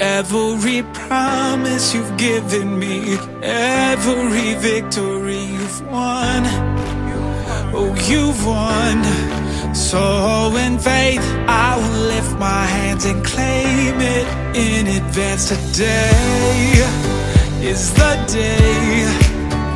Every 0.00 0.84
promise 0.94 1.92
you've 1.92 2.16
given 2.16 2.78
me, 2.78 3.18
every 3.42 4.54
victory 4.54 5.42
you've 5.42 5.80
won. 5.90 6.44
Oh, 7.74 7.96
you've 8.08 8.46
won. 8.46 9.02
So 9.74 10.54
in 10.56 10.78
faith, 10.78 11.24
I 11.48 11.76
will 11.78 12.06
lift 12.14 12.27
my 12.38 12.64
hands 12.66 13.04
and 13.04 13.24
claim 13.24 14.00
it 14.00 14.26
in 14.56 14.86
advance. 14.86 15.48
Today 15.48 16.72
is 17.60 17.92
the 17.94 18.14
day 18.26 19.04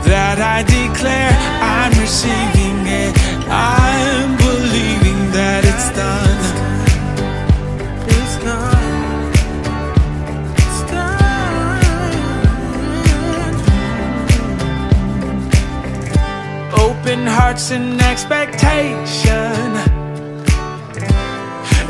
that 0.06 0.38
I 0.38 0.62
declare 0.62 1.32
I'm 1.60 1.92
receiving 1.98 2.86
it. 2.86 3.14
I'm 3.48 4.36
believing 4.36 5.32
that 5.32 5.64
it's 5.64 5.90
done. 5.96 6.40
It's 8.06 8.36
done. 8.44 9.32
It's 10.62 10.82
done. 10.92 11.42
Open 16.78 17.26
hearts 17.26 17.70
and 17.72 18.00
expectation. 18.02 19.91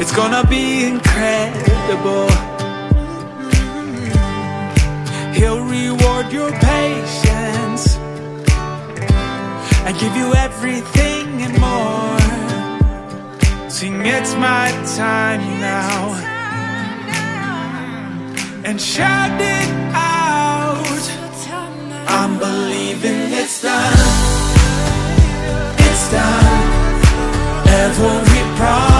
It's 0.02 0.10
gonna 0.10 0.44
be 0.44 0.84
incredible. 0.84 2.28
He'll 5.32 5.64
reward 5.64 6.32
your 6.32 6.50
patience 6.50 7.84
and 9.86 9.96
give 10.00 10.16
you 10.16 10.34
everything 10.34 11.42
and 11.46 11.54
more. 11.60 12.18
Sing, 13.70 14.04
it's 14.04 14.34
my 14.34 14.72
time 14.96 15.44
now. 15.60 15.98
And 18.64 18.80
shout 18.80 19.40
it 19.40 19.70
out. 19.94 21.04
I'm 22.08 22.40
believing 22.40 23.20
it's 23.40 23.62
done. 23.62 23.98
It's 25.78 26.10
done. 26.10 26.72
Every 27.68 28.56
promise 28.56 28.91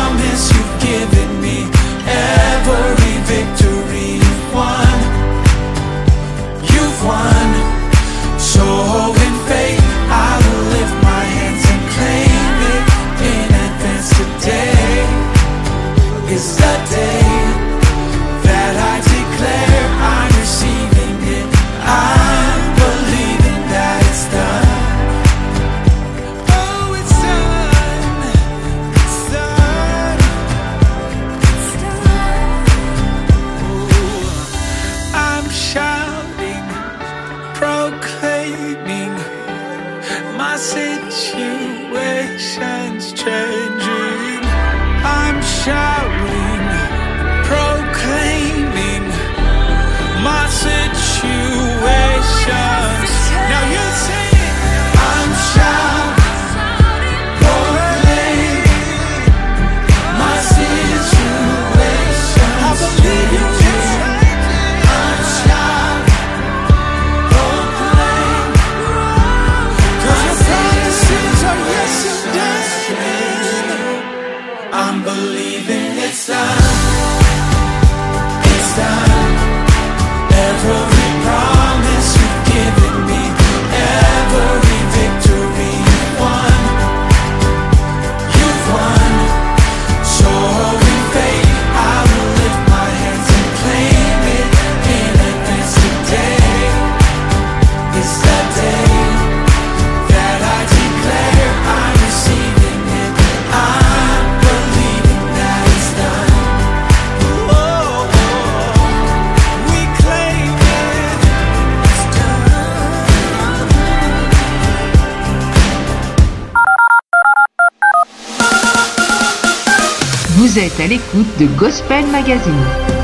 de 121.13 121.47
Gospel 121.59 122.07
Magazine. 122.07 123.02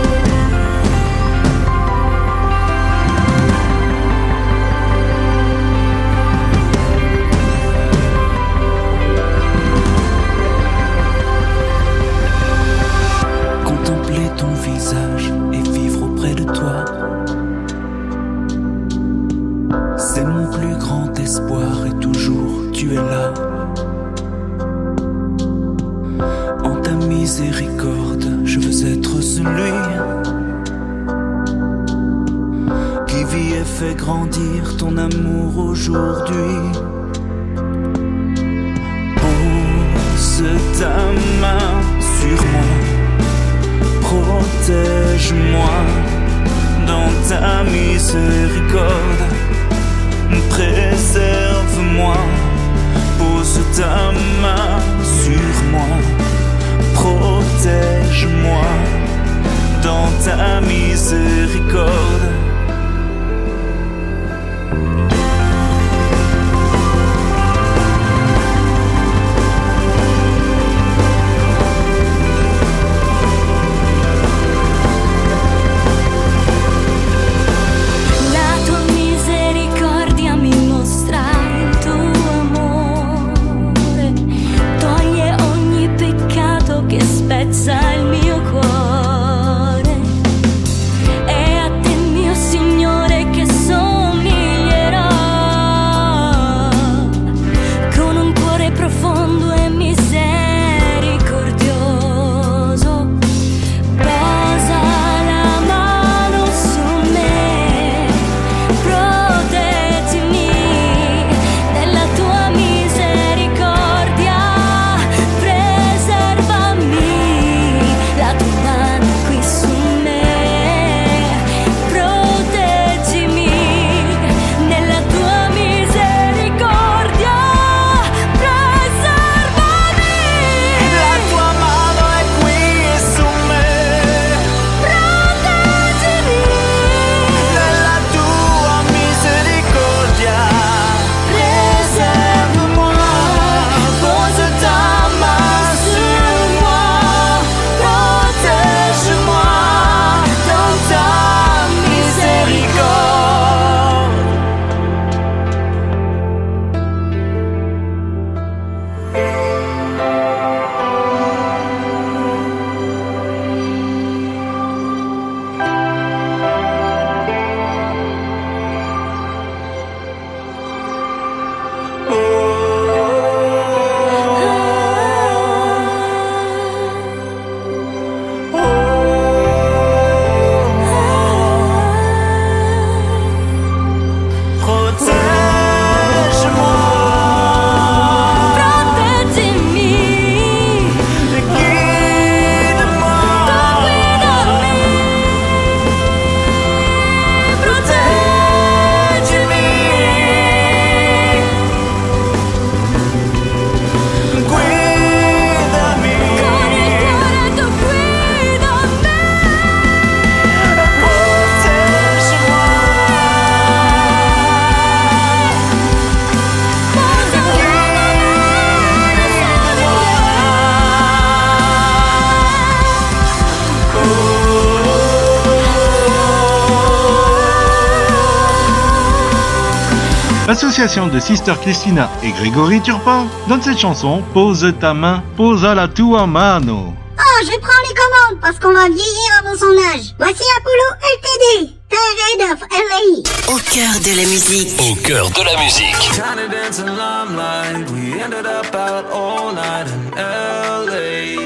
L'association 230.48 231.08
de 231.08 231.20
Sister 231.20 231.52
Christina 231.60 232.08
et 232.22 232.30
Grégory 232.30 232.80
Turpin 232.80 233.26
donne 233.50 233.60
cette 233.60 233.78
chanson 233.78 234.22
Pose 234.32 234.72
ta 234.80 234.94
main, 234.94 235.22
posa 235.36 235.74
la 235.74 235.88
tua 235.88 236.26
mano. 236.26 236.94
Oh, 237.18 237.44
je 237.44 237.58
prends 237.58 237.82
les 237.86 237.94
commandes 237.94 238.40
parce 238.40 238.58
qu'on 238.58 238.72
va 238.72 238.88
vieillir 238.88 239.30
avant 239.40 239.54
son 239.54 239.76
âge. 239.94 240.14
Voici 240.18 240.44
Apollo 240.56 240.86
LTD, 241.02 241.74
Tired 241.90 242.50
of 242.50 242.60
LA. 242.70 243.52
Au 243.52 243.58
cœur 243.58 244.00
de 244.00 244.16
la 244.16 244.26
musique. 244.26 244.80
Au 244.80 244.94
cœur 245.06 245.28
de 245.28 245.44
la 245.44 245.62
musique. 245.62 246.12
Tiny 246.12 246.48
dancing 246.50 246.86
limelight, 246.86 247.90
we 247.90 248.18
ended 248.18 248.46
up 248.46 248.74
out 248.74 249.04
all 249.12 249.52
night 249.52 249.86
in 249.86 250.14
LA. 250.16 251.36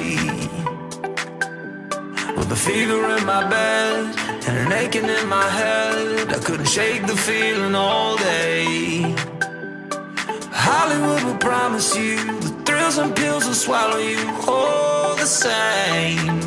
With 2.37 2.53
a 2.53 2.57
fever 2.57 3.17
in 3.19 3.27
my 3.27 3.43
bed 3.49 4.32
and 4.47 4.57
an 4.59 4.72
aching 4.72 5.09
in 5.09 5.28
my 5.28 5.49
head, 5.49 6.32
I 6.32 6.38
couldn't 6.38 6.68
shake 6.68 7.07
the 7.07 7.16
feeling 7.16 7.74
all 7.74 8.16
day. 8.16 9.14
Hollywood 10.51 11.22
will 11.24 11.38
promise 11.38 11.97
you 11.97 12.16
the 12.40 12.49
thrills 12.64 12.99
and 12.99 13.14
pills 13.14 13.47
will 13.47 13.55
swallow 13.55 13.99
you 13.99 14.18
all 14.49 15.14
the 15.16 15.26
same. 15.26 16.40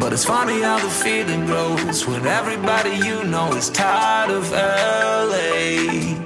But 0.00 0.12
it's 0.12 0.24
funny 0.24 0.60
how 0.62 0.78
the 0.78 0.90
feeling 0.90 1.46
grows 1.46 2.06
when 2.06 2.26
everybody 2.26 2.96
you 3.06 3.24
know 3.24 3.52
is 3.54 3.70
tired 3.70 4.30
of 4.30 4.50
LA. 4.50 6.18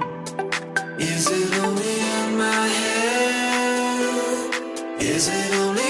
Is 0.97 1.29
it 1.29 1.53
only 1.63 1.99
in 2.15 2.37
my 2.37 2.67
head? 2.79 4.51
Is 4.99 5.27
it 5.27 5.53
only 5.55 5.86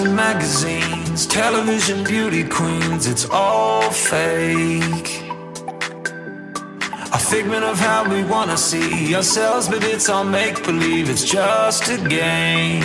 in 0.00 0.14
magazines, 0.14 1.26
television 1.26 2.04
beauty 2.04 2.44
queens, 2.44 3.06
it's 3.06 3.28
all 3.30 3.90
fake. 3.90 5.22
A 7.12 7.18
figment 7.18 7.64
of 7.64 7.78
how 7.78 8.08
we 8.08 8.24
wanna 8.24 8.56
see 8.56 9.14
ourselves, 9.14 9.68
but 9.68 9.82
it's 9.84 10.08
all 10.08 10.24
make 10.24 10.64
believe, 10.64 11.08
it's 11.08 11.24
just 11.24 11.88
a 11.88 11.98
game. 12.08 12.82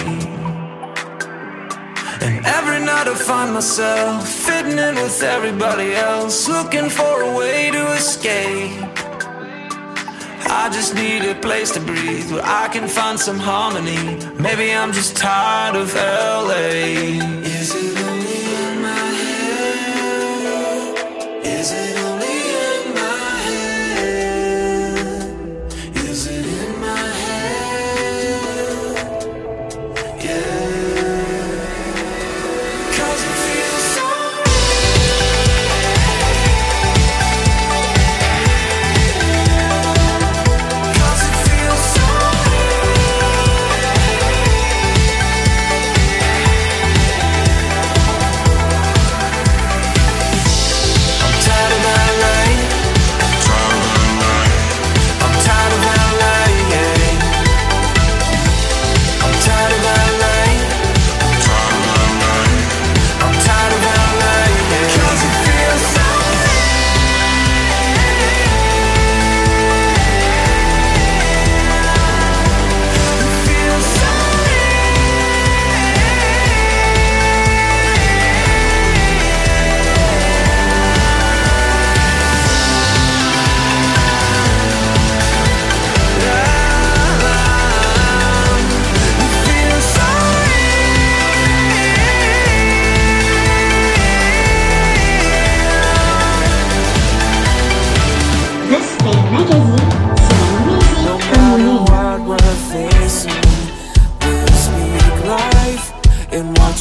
And 2.22 2.46
every 2.46 2.80
night 2.80 3.08
I 3.08 3.16
find 3.16 3.54
myself 3.54 4.28
fitting 4.28 4.78
in 4.78 4.96
with 4.96 5.24
everybody 5.24 5.94
else, 5.94 6.48
looking 6.48 6.90
for 6.90 7.22
a 7.24 7.38
way 7.38 7.72
to 7.72 7.94
escape. 7.94 8.91
I 10.54 10.70
just 10.70 10.94
need 10.96 11.24
a 11.24 11.34
place 11.36 11.72
to 11.72 11.80
breathe 11.80 12.30
where 12.30 12.44
I 12.44 12.68
can 12.68 12.86
find 12.86 13.18
some 13.18 13.40
harmony. 13.40 14.20
Maybe 14.38 14.74
I'm 14.74 14.92
just 14.92 15.16
tired 15.16 15.78
of 15.78 15.96
LA. 15.96 17.41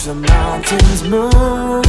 Watch 0.00 0.06
the 0.06 0.14
mountains 0.14 1.02
move. 1.02 1.86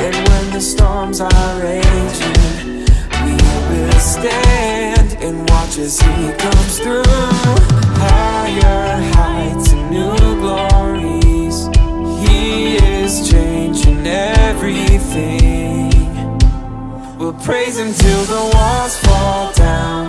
And 0.00 0.28
when 0.28 0.50
the 0.52 0.60
storms 0.60 1.20
are 1.20 1.60
raging, 1.60 2.84
we 3.24 3.34
will 3.70 4.00
stand 4.00 5.16
and 5.22 5.48
watch 5.50 5.78
as 5.78 6.00
He 6.00 6.32
comes 6.32 6.78
through. 6.78 7.02
Higher 8.00 9.02
heights 9.14 9.72
and 9.72 9.90
new 9.90 10.16
glories, 10.40 11.68
He 12.26 12.76
is 12.76 13.30
changing 13.30 14.06
everything. 14.06 15.90
We'll 17.18 17.34
praise 17.34 17.78
Him 17.78 17.92
till 17.92 18.24
the 18.24 18.50
walls 18.54 18.96
fall 18.98 19.52
down. 19.52 20.06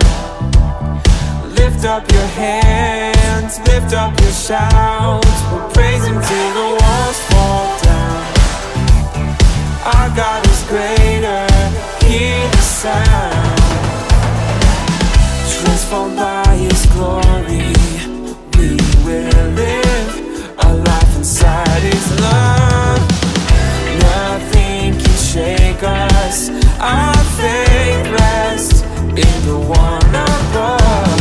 Lift 1.54 1.84
up 1.84 2.10
your 2.10 2.26
hands, 2.26 3.58
lift 3.60 3.92
up 3.94 4.18
your 4.20 4.32
shout. 4.32 5.24
We'll 5.52 5.70
praise 5.70 6.04
Him 6.04 6.20
till 6.22 6.54
the 6.54 6.79
God 10.16 10.44
is 10.46 10.62
greater, 10.64 11.46
hear 12.04 12.48
the 12.50 12.56
sound. 12.58 13.58
Transformed 15.62 16.16
by 16.16 16.54
His 16.56 16.84
glory, 16.86 17.72
we 18.58 18.76
will 19.04 19.50
live 19.54 20.56
a 20.58 20.74
life 20.74 21.16
inside 21.16 21.82
His 21.82 22.20
love. 22.20 23.00
Nothing 24.00 24.98
can 24.98 25.16
shake 25.16 25.82
us. 25.84 26.50
Our 26.80 27.16
faith 27.38 28.10
rests 28.20 28.82
in 28.82 29.46
the 29.46 29.58
one 29.58 30.14
above. 30.14 31.19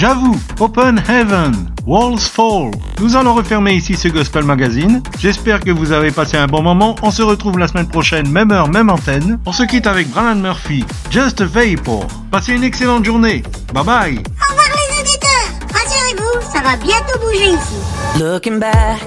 J'avoue, 0.00 0.40
Open 0.60 1.02
Heaven, 1.10 1.70
Walls 1.86 2.20
Fall. 2.20 2.70
Nous 3.00 3.16
allons 3.16 3.34
refermer 3.34 3.74
ici 3.74 3.94
ce 3.96 4.08
Gospel 4.08 4.44
Magazine. 4.44 5.02
J'espère 5.18 5.60
que 5.60 5.70
vous 5.70 5.92
avez 5.92 6.10
passé 6.10 6.38
un 6.38 6.46
bon 6.46 6.62
moment. 6.62 6.96
On 7.02 7.10
se 7.10 7.20
retrouve 7.20 7.58
la 7.58 7.68
semaine 7.68 7.86
prochaine, 7.86 8.26
même 8.30 8.50
heure, 8.50 8.68
même 8.68 8.88
antenne. 8.88 9.38
On 9.44 9.52
se 9.52 9.62
quitte 9.64 9.86
avec 9.86 10.08
Brian 10.08 10.36
Murphy, 10.36 10.86
Just 11.10 11.42
a 11.42 11.44
Vapor. 11.44 12.06
Passez 12.30 12.54
une 12.54 12.64
excellente 12.64 13.04
journée. 13.04 13.42
Bye 13.74 13.84
bye. 13.84 14.18
Au 14.18 14.52
revoir 14.52 14.68
les 14.74 15.00
auditeurs. 15.02 15.50
Rassurez-vous, 15.74 16.50
ça 16.50 16.62
va 16.62 16.76
bientôt 16.76 17.18
bouger 17.20 17.50
ici. 17.50 18.18
Looking 18.18 18.58
back, 18.58 19.02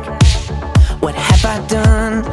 what 1.02 1.16
have 1.16 1.44
I 1.44 1.60
done? 1.74 2.24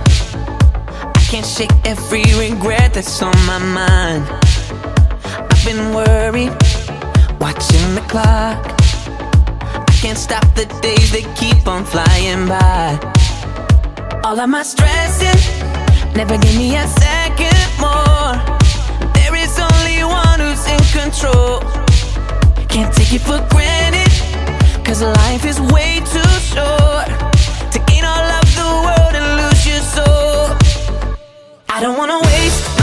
I 1.17 1.21
can't 1.31 1.47
shake 1.47 1.73
every 1.87 2.25
regret 2.39 2.93
that's 2.93 3.23
on 3.23 3.33
my 3.47 3.59
mind. 3.59 4.23
I've 5.51 5.65
been 5.65 5.95
worried, 5.95 6.53
watching 7.41 7.95
the 7.95 8.03
clock. 8.03 8.61
I 9.89 9.93
can't 10.01 10.19
stop 10.19 10.45
the 10.55 10.67
days, 10.83 11.11
they 11.11 11.25
keep 11.35 11.67
on 11.67 11.85
flying 11.85 12.47
by. 12.47 12.99
All 14.25 14.39
of 14.39 14.49
my 14.49 14.63
stressing 14.63 15.41
never 16.15 16.37
give 16.37 16.57
me 16.57 16.77
a 16.77 16.87
second 16.87 17.61
more. 17.81 18.37
There 19.15 19.35
is 19.35 19.59
only 19.59 20.05
one 20.05 20.39
who's 20.45 20.65
in 20.75 20.83
control. 21.01 21.61
Can't 22.69 22.93
take 22.95 23.13
it 23.15 23.23
for 23.23 23.41
granted, 23.51 24.13
cause 24.85 25.03
life 25.03 25.45
is 25.45 25.59
way 25.61 26.01
too 26.13 26.33
short. 26.53 27.09
To 27.73 27.79
gain 27.89 28.05
all 28.05 28.29
of 28.39 28.47
the 28.61 28.69
world 28.85 29.15
and 29.19 29.27
lose 29.41 29.67
your 29.67 29.83
soul. 29.97 30.57
I 31.69 31.81
don't 31.81 31.97
wanna 31.97 32.21
waste 32.21 32.80